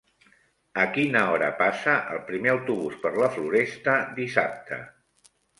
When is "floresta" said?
3.37-3.99